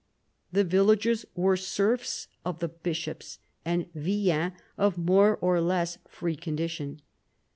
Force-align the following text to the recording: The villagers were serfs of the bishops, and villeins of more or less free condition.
The 0.51 0.63
villagers 0.63 1.27
were 1.35 1.55
serfs 1.55 2.27
of 2.43 2.57
the 2.57 2.69
bishops, 2.69 3.37
and 3.63 3.85
villeins 3.93 4.53
of 4.75 4.97
more 4.97 5.37
or 5.41 5.61
less 5.61 5.99
free 6.09 6.35
condition. 6.35 7.01